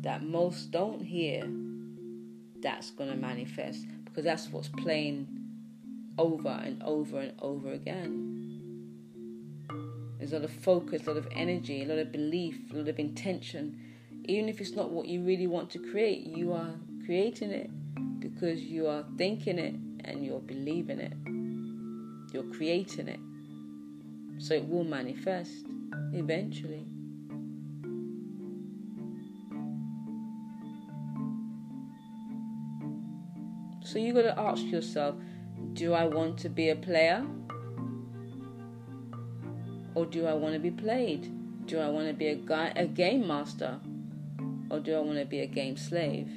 that 0.00 0.22
most 0.22 0.70
don't 0.70 1.02
hear 1.02 1.46
that's 2.62 2.90
going 2.92 3.10
to 3.10 3.16
manifest 3.16 3.84
because 4.06 4.24
that's 4.24 4.48
what's 4.48 4.70
playing 4.70 5.28
over 6.16 6.48
and 6.48 6.82
over 6.82 7.20
and 7.20 7.34
over 7.40 7.72
again. 7.72 8.25
There's 10.18 10.32
a 10.32 10.36
lot 10.36 10.44
of 10.44 10.52
focus, 10.52 11.06
a 11.06 11.10
lot 11.10 11.18
of 11.18 11.28
energy, 11.32 11.82
a 11.82 11.86
lot 11.86 11.98
of 11.98 12.10
belief, 12.10 12.58
a 12.72 12.76
lot 12.76 12.88
of 12.88 12.98
intention. 12.98 13.78
Even 14.24 14.48
if 14.48 14.60
it's 14.60 14.72
not 14.72 14.90
what 14.90 15.06
you 15.06 15.22
really 15.22 15.46
want 15.46 15.70
to 15.70 15.78
create, 15.78 16.26
you 16.26 16.52
are 16.52 16.74
creating 17.04 17.50
it 17.50 17.70
because 18.18 18.60
you 18.62 18.86
are 18.86 19.04
thinking 19.18 19.58
it 19.58 19.74
and 20.04 20.24
you're 20.24 20.40
believing 20.40 21.00
it. 21.00 21.12
You're 22.32 22.50
creating 22.54 23.08
it. 23.08 23.20
So 24.38 24.54
it 24.54 24.68
will 24.68 24.84
manifest 24.84 25.66
eventually. 26.12 26.86
So 33.84 33.98
you 34.00 34.12
got 34.12 34.22
to 34.22 34.38
ask 34.38 34.64
yourself 34.64 35.14
do 35.72 35.92
I 35.92 36.04
want 36.04 36.38
to 36.38 36.48
be 36.48 36.70
a 36.70 36.76
player? 36.76 37.24
Or 39.96 40.04
do 40.04 40.26
I 40.26 40.34
want 40.34 40.52
to 40.52 40.60
be 40.60 40.70
played? 40.70 41.32
Do 41.64 41.78
I 41.78 41.88
want 41.88 42.06
to 42.06 42.12
be 42.12 42.26
a, 42.26 42.34
guy, 42.34 42.70
a 42.76 42.86
game 42.86 43.26
master? 43.26 43.80
Or 44.70 44.78
do 44.78 44.94
I 44.94 45.00
want 45.00 45.18
to 45.18 45.24
be 45.24 45.40
a 45.40 45.46
game 45.46 45.78
slave? 45.78 46.28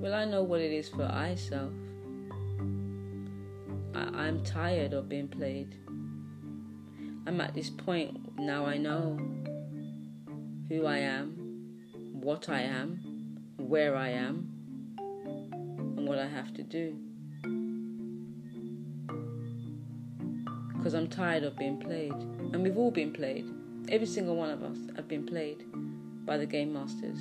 Well, 0.00 0.12
I 0.12 0.24
know 0.24 0.42
what 0.42 0.60
it 0.60 0.72
is 0.72 0.88
for 0.88 1.06
myself. 1.06 1.72
I, 3.94 4.26
I'm 4.26 4.42
tired 4.42 4.92
of 4.92 5.08
being 5.08 5.28
played. 5.28 5.76
I'm 7.28 7.40
at 7.40 7.54
this 7.54 7.70
point 7.70 8.36
now 8.40 8.66
I 8.66 8.76
know 8.76 9.20
who 10.68 10.84
I 10.86 10.98
am, 10.98 11.36
what 12.12 12.48
I 12.48 12.62
am, 12.62 13.09
where 13.68 13.96
I 13.96 14.10
am 14.10 14.48
and 14.98 16.06
what 16.08 16.18
I 16.18 16.26
have 16.26 16.52
to 16.54 16.62
do. 16.62 16.96
Because 20.76 20.94
I'm 20.94 21.08
tired 21.08 21.42
of 21.44 21.56
being 21.56 21.78
played. 21.78 22.12
And 22.12 22.62
we've 22.62 22.78
all 22.78 22.90
been 22.90 23.12
played. 23.12 23.44
Every 23.88 24.06
single 24.06 24.36
one 24.36 24.50
of 24.50 24.62
us 24.62 24.78
have 24.96 25.08
been 25.08 25.26
played 25.26 25.64
by 26.24 26.38
the 26.38 26.46
game 26.46 26.72
masters 26.72 27.18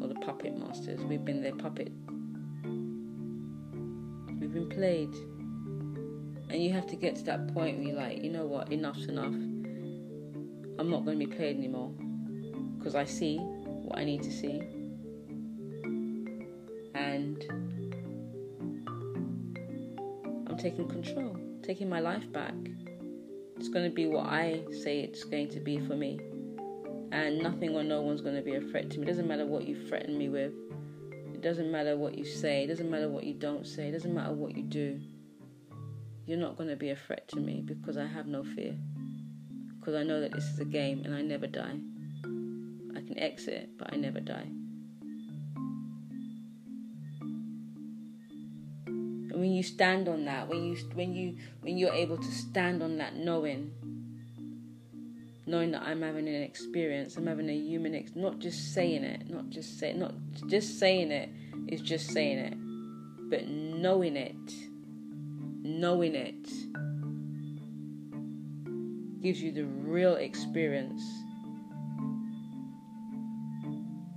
or 0.00 0.08
the 0.08 0.14
puppet 0.14 0.56
masters. 0.56 1.00
We've 1.00 1.24
been 1.24 1.42
their 1.42 1.56
puppet. 1.56 1.90
We've 4.40 4.52
been 4.52 4.68
played. 4.68 5.12
And 6.50 6.62
you 6.62 6.72
have 6.72 6.86
to 6.86 6.96
get 6.96 7.16
to 7.16 7.24
that 7.24 7.52
point 7.52 7.78
where 7.78 7.88
you're 7.88 7.96
like, 7.96 8.22
you 8.22 8.30
know 8.30 8.46
what, 8.46 8.72
enough's 8.72 9.06
enough. 9.06 9.34
I'm 10.78 10.88
not 10.88 11.04
going 11.04 11.18
to 11.18 11.26
be 11.26 11.34
played 11.34 11.56
anymore. 11.56 11.92
Because 12.78 12.94
I 12.94 13.04
see 13.04 13.38
what 13.38 13.98
I 13.98 14.04
need 14.04 14.22
to 14.22 14.30
see 14.30 14.62
taking 20.58 20.88
control, 20.88 21.36
taking 21.62 21.88
my 21.88 22.00
life 22.00 22.30
back. 22.32 22.54
It's 23.56 23.68
going 23.68 23.88
to 23.88 23.94
be 23.94 24.06
what 24.06 24.26
I 24.26 24.62
say 24.82 25.00
it's 25.00 25.24
going 25.24 25.48
to 25.50 25.60
be 25.60 25.78
for 25.78 25.94
me. 25.94 26.20
And 27.12 27.38
nothing 27.38 27.74
or 27.74 27.82
no 27.82 28.02
one's 28.02 28.20
going 28.20 28.36
to 28.36 28.42
be 28.42 28.56
a 28.56 28.60
threat 28.60 28.90
to 28.90 28.98
me. 28.98 29.04
It 29.04 29.06
doesn't 29.06 29.26
matter 29.26 29.46
what 29.46 29.66
you 29.66 29.86
threaten 29.88 30.18
me 30.18 30.28
with. 30.28 30.52
It 31.32 31.40
doesn't 31.40 31.70
matter 31.70 31.96
what 31.96 32.18
you 32.18 32.24
say. 32.24 32.64
It 32.64 32.66
doesn't 32.66 32.90
matter 32.90 33.08
what 33.08 33.24
you 33.24 33.34
don't 33.34 33.66
say. 33.66 33.88
It 33.88 33.92
doesn't 33.92 34.12
matter 34.12 34.32
what 34.32 34.56
you 34.56 34.64
do. 34.64 35.00
You're 36.26 36.38
not 36.38 36.56
going 36.56 36.68
to 36.68 36.76
be 36.76 36.90
a 36.90 36.96
threat 36.96 37.28
to 37.28 37.36
me 37.36 37.62
because 37.64 37.96
I 37.96 38.06
have 38.06 38.26
no 38.26 38.42
fear. 38.42 38.74
Because 39.78 39.94
I 39.94 40.02
know 40.02 40.20
that 40.20 40.32
this 40.32 40.44
is 40.44 40.58
a 40.58 40.64
game 40.64 41.02
and 41.04 41.14
I 41.14 41.22
never 41.22 41.46
die. 41.46 41.78
I 42.96 43.00
can 43.00 43.18
exit, 43.18 43.70
but 43.78 43.92
I 43.92 43.96
never 43.96 44.20
die. 44.20 44.48
When 49.40 49.52
you 49.52 49.62
stand 49.62 50.08
on 50.08 50.24
that, 50.24 50.48
when 50.48 50.64
you 50.64 50.76
when 50.94 51.14
you 51.14 51.36
when 51.60 51.78
you're 51.78 51.92
able 51.92 52.16
to 52.16 52.30
stand 52.30 52.82
on 52.82 52.98
that 52.98 53.16
knowing, 53.16 53.72
knowing 55.46 55.70
that 55.72 55.82
I'm 55.82 56.02
having 56.02 56.28
an 56.28 56.42
experience, 56.42 57.16
I'm 57.16 57.26
having 57.26 57.48
a 57.48 57.56
human 57.56 57.94
ex- 57.94 58.14
not 58.14 58.38
just 58.38 58.74
saying 58.74 59.04
it, 59.04 59.30
not 59.30 59.50
just 59.50 59.78
say 59.78 59.92
not 59.92 60.14
just 60.48 60.78
saying 60.78 61.10
it 61.10 61.30
is 61.68 61.80
just 61.80 62.10
saying 62.10 62.38
it, 62.38 62.54
but 63.30 63.48
knowing 63.48 64.16
it, 64.16 64.36
knowing 65.62 66.14
it 66.14 66.48
gives 69.20 69.42
you 69.42 69.52
the 69.52 69.64
real 69.64 70.14
experience. 70.16 71.02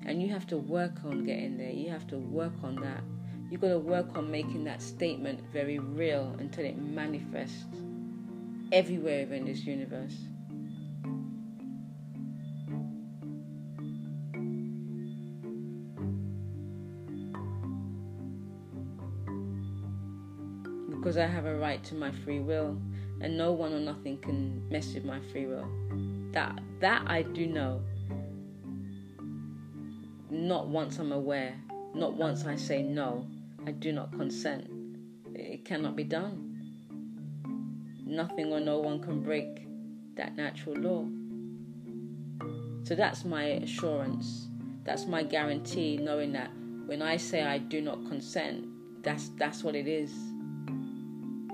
And 0.05 0.21
you 0.21 0.29
have 0.29 0.47
to 0.47 0.57
work 0.57 1.05
on 1.05 1.23
getting 1.23 1.57
there. 1.57 1.69
You 1.69 1.89
have 1.91 2.07
to 2.07 2.17
work 2.17 2.53
on 2.63 2.75
that. 2.77 3.03
You've 3.51 3.59
got 3.59 3.67
to 3.67 3.79
work 3.79 4.17
on 4.17 4.31
making 4.31 4.63
that 4.63 4.81
statement 4.81 5.41
very 5.51 5.77
real 5.77 6.33
until 6.39 6.63
it 6.63 6.77
manifests 6.77 7.65
everywhere 8.71 9.23
in 9.33 9.43
this 9.43 9.65
universe. 9.65 10.15
Because 20.89 21.17
I 21.17 21.25
have 21.25 21.45
a 21.45 21.57
right 21.57 21.83
to 21.83 21.95
my 21.95 22.11
free 22.23 22.39
will, 22.39 22.81
and 23.19 23.37
no 23.37 23.51
one 23.51 23.73
or 23.73 23.81
nothing 23.81 24.17
can 24.19 24.65
mess 24.69 24.93
with 24.93 25.03
my 25.03 25.19
free 25.33 25.47
will. 25.47 25.67
That 26.31 26.57
that 26.79 27.03
I 27.05 27.23
do 27.23 27.47
know. 27.47 27.81
Not 30.29 30.69
once 30.69 30.99
I'm 30.99 31.11
aware, 31.11 31.53
not 31.93 32.13
once 32.13 32.45
I 32.45 32.55
say 32.55 32.81
no. 32.81 33.27
I 33.65 33.71
do 33.71 33.91
not 33.91 34.11
consent. 34.11 34.67
It 35.35 35.65
cannot 35.65 35.95
be 35.95 36.03
done. 36.03 36.47
nothing 38.05 38.51
or 38.51 38.59
no 38.59 38.79
one 38.79 39.01
can 39.01 39.21
break 39.21 39.67
that 40.15 40.35
natural 40.35 40.75
law. 40.75 41.05
So 42.83 42.95
that's 42.95 43.23
my 43.23 43.43
assurance. 43.43 44.47
That's 44.83 45.05
my 45.05 45.23
guarantee, 45.23 45.97
knowing 45.97 46.33
that 46.33 46.51
when 46.87 47.01
I 47.01 47.17
say 47.17 47.43
I 47.43 47.57
do 47.59 47.81
not 47.81 48.05
consent, 48.07 48.67
that's 49.03 49.29
that's 49.37 49.63
what 49.63 49.75
it 49.75 49.87
is. 49.87 50.11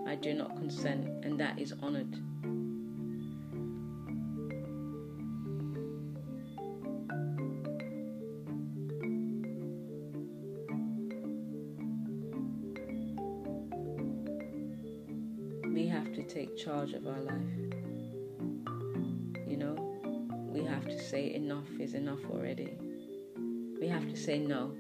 I 0.08 0.16
do 0.16 0.34
not 0.34 0.56
consent, 0.56 1.06
and 1.26 1.40
that 1.40 1.60
is 1.60 1.74
honored. 1.82 2.18
Have 16.08 16.16
to 16.16 16.24
take 16.24 16.58
charge 16.58 16.94
of 16.94 17.06
our 17.06 17.20
life. 17.20 17.58
You 19.48 19.58
know, 19.58 19.76
we 20.50 20.64
have 20.64 20.86
to 20.86 21.00
say 21.00 21.34
enough 21.34 21.68
is 21.80 21.94
enough 21.94 22.24
already. 22.32 22.78
We 23.80 23.88
have 23.88 24.08
to 24.10 24.16
say 24.16 24.40
no. 24.40 24.72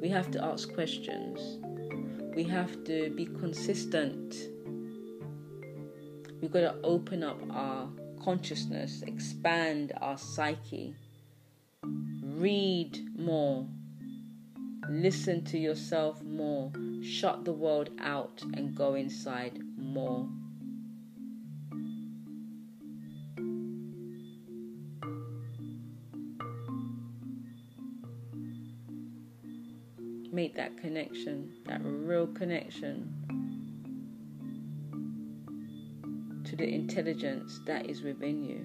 We 0.00 0.08
have 0.08 0.30
to 0.30 0.44
ask 0.44 0.72
questions. 0.72 1.58
We 2.34 2.44
have 2.44 2.84
to 2.84 3.10
be 3.10 3.26
consistent 3.26 4.34
We've 6.40 6.52
got 6.52 6.60
to 6.60 6.76
open 6.84 7.24
up 7.24 7.40
our 7.50 7.88
consciousness, 8.22 9.02
expand 9.02 9.92
our 10.00 10.16
psyche, 10.16 10.94
read 12.22 12.96
more, 13.18 13.66
listen 14.88 15.44
to 15.46 15.58
yourself 15.58 16.22
more, 16.22 16.70
shut 17.02 17.44
the 17.44 17.52
world 17.52 17.90
out 17.98 18.40
and 18.54 18.72
go 18.72 18.94
inside 18.94 19.58
more. 19.76 20.28
Make 30.38 30.54
that 30.54 30.76
connection, 30.76 31.50
that 31.66 31.80
real 31.82 32.28
connection 32.28 33.12
to 36.44 36.54
the 36.54 36.64
intelligence 36.64 37.58
that 37.66 37.86
is 37.90 38.02
within 38.02 38.44
you. 38.44 38.64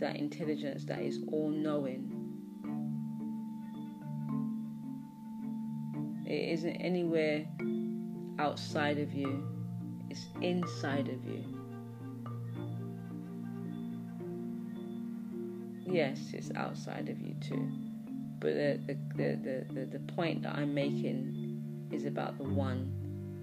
That 0.00 0.16
intelligence 0.16 0.84
that 0.86 0.98
is 0.98 1.20
all 1.30 1.48
knowing. 1.48 2.10
It 6.26 6.54
isn't 6.54 6.74
anywhere 6.74 7.46
outside 8.40 8.98
of 8.98 9.14
you, 9.14 9.46
it's 10.10 10.26
inside 10.42 11.06
of 11.06 11.24
you. 11.24 11.44
Yes, 15.86 16.18
it's 16.32 16.50
outside 16.56 17.08
of 17.08 17.20
you 17.20 17.36
too. 17.40 17.87
But 18.40 18.54
the, 18.54 18.80
the, 18.86 18.96
the, 19.16 19.64
the, 19.74 19.86
the 19.86 19.98
point 20.14 20.42
that 20.42 20.54
I'm 20.54 20.72
making 20.72 21.88
is 21.92 22.04
about 22.04 22.38
the 22.38 22.44
one 22.44 22.92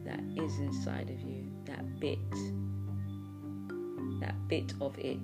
that 0.06 0.22
is 0.42 0.60
inside 0.60 1.10
of 1.10 1.22
you, 1.22 1.52
that 1.66 2.00
bit, 2.00 2.20
that 4.22 4.36
bit 4.48 4.74
of 4.80 4.98
it 5.00 5.18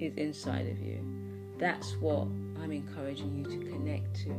is 0.00 0.14
inside 0.16 0.66
of 0.66 0.78
you. 0.80 1.04
That's 1.58 1.92
what 2.00 2.26
I'm 2.62 2.72
encouraging 2.72 3.36
you 3.36 3.44
to 3.44 3.70
connect 3.70 4.14
to. 4.24 4.34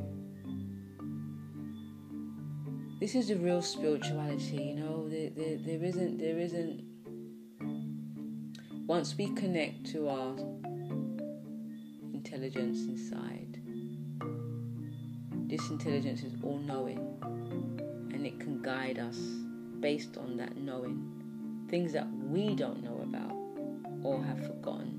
This 2.99 3.15
is 3.15 3.29
the 3.29 3.35
real 3.35 3.61
spirituality, 3.61 4.57
you 4.57 4.75
know. 4.75 5.07
There, 5.09 5.29
there, 5.29 5.57
there 5.57 5.83
isn't, 5.83 6.17
there 6.19 6.37
isn't. 6.37 6.83
Once 8.85 9.15
we 9.17 9.29
connect 9.33 9.85
to 9.91 10.07
our 10.09 10.35
intelligence 12.13 12.85
inside, 12.85 13.50
this 15.51 15.69
intelligence 15.69 16.23
is 16.23 16.31
all 16.43 16.57
knowing 16.59 16.97
and 18.13 18.25
it 18.25 18.39
can 18.39 18.61
guide 18.61 18.97
us 18.97 19.17
based 19.81 20.15
on 20.15 20.37
that 20.37 20.55
knowing 20.55 21.67
things 21.69 21.91
that 21.91 22.07
we 22.29 22.55
don't 22.55 22.81
know 22.81 23.01
about 23.03 23.35
or 24.01 24.23
have 24.23 24.39
forgotten. 24.47 24.97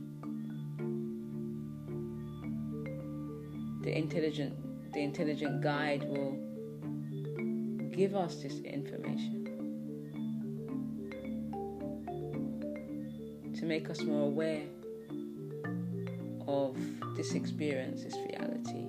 The 3.83 3.97
intelligent 3.97 4.93
the 4.93 5.01
intelligent 5.01 5.63
guide 5.63 6.07
will 6.07 6.37
give 7.91 8.15
us 8.15 8.43
this 8.43 8.61
information 8.61 9.39
to 13.59 13.65
make 13.65 13.89
us 13.89 14.03
more 14.03 14.27
aware 14.27 14.65
of 16.47 16.77
this 17.17 17.33
experience, 17.33 18.05
this 18.05 18.17
reality. 18.17 18.83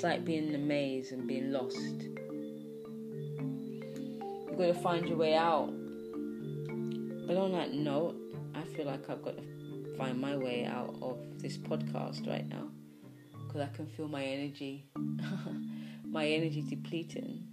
It's 0.00 0.04
like 0.06 0.24
being 0.24 0.48
in 0.48 0.54
a 0.54 0.58
maze 0.58 1.12
and 1.12 1.28
being 1.28 1.52
lost 1.52 1.76
You've 4.48 4.56
got 4.56 4.68
to 4.68 4.72
find 4.72 5.06
your 5.06 5.18
way 5.18 5.34
out. 5.34 5.66
But 7.26 7.36
on 7.36 7.52
that 7.52 7.74
note, 7.74 8.16
I 8.54 8.62
feel 8.74 8.86
like 8.86 9.10
I've 9.10 9.20
got 9.20 9.36
to 9.36 9.96
find 9.98 10.18
my 10.18 10.38
way 10.38 10.64
out 10.64 10.96
of 11.02 11.18
this 11.36 11.58
podcast 11.58 12.26
right 12.26 12.48
now 12.48 12.68
because 13.46 13.60
I 13.60 13.66
can 13.76 13.86
feel 13.88 14.08
my 14.08 14.24
energy, 14.24 14.86
my 16.06 16.26
energy 16.26 16.64
depleting. 16.66 17.46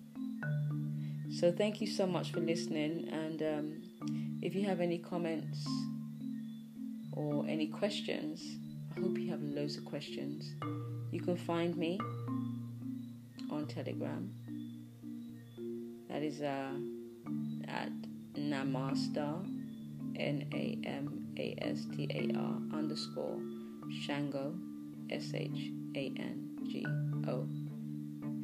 So 1.30 1.52
thank 1.52 1.82
you 1.82 1.88
so 1.88 2.08
much 2.08 2.32
for 2.32 2.40
listening. 2.40 3.10
And 3.12 3.42
um, 3.42 4.40
if 4.42 4.56
you 4.56 4.64
have 4.68 4.80
any 4.80 5.00
comments 5.00 5.68
or 7.12 7.46
any 7.46 7.68
questions, 7.68 8.42
I 8.96 9.02
hope 9.02 9.20
you 9.20 9.30
have 9.32 9.42
loads 9.42 9.76
of 9.76 9.84
questions. 9.84 10.56
You 11.12 11.20
can 11.20 11.36
find 11.36 11.76
me 11.76 12.00
Telegram. 13.68 14.32
That 16.10 16.24
is 16.24 16.42
uh, 16.42 16.72
at 17.68 17.92
Namastar, 18.36 19.46
N 20.16 20.46
A 20.54 20.78
M 20.86 21.28
A 21.38 21.56
S 21.62 21.86
T 21.96 22.08
A 22.10 22.38
R 22.38 22.78
underscore 22.78 23.40
Shango, 24.02 24.56
S 25.10 25.32
H 25.34 25.72
A 25.96 26.12
N 26.18 26.58
G 26.70 26.86
O. 27.28 27.48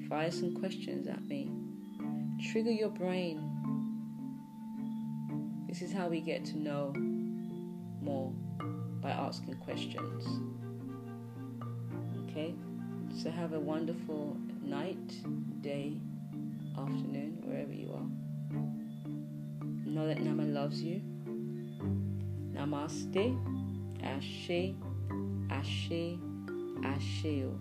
Fire 0.10 0.32
some 0.32 0.56
questions 0.56 1.08
at 1.08 1.26
me. 1.26 1.50
Trigger 2.52 2.72
your 2.72 2.90
brain. 2.90 3.50
This 5.68 5.82
is 5.82 5.92
how 5.92 6.08
we 6.08 6.22
get 6.22 6.46
to 6.46 6.58
know 6.58 6.94
more 8.02 8.32
by 9.02 9.12
asking 9.12 9.56
questions. 9.56 10.26
Okay? 12.30 12.54
So 13.22 13.32
have 13.32 13.54
a 13.54 13.60
wonderful 13.60 14.38
night, 14.66 15.62
day, 15.62 16.00
afternoon, 16.78 17.42
wherever 17.44 17.74
you 17.74 17.92
are. 17.94 18.08
Know 19.86 20.08
that 20.08 20.22
Nama 20.22 20.44
loves 20.44 20.82
you. 20.82 21.02
Namaste. 22.54 23.38
Ashe. 24.04 24.76
Ashe. 25.50 26.18
Asheo. 26.84 27.58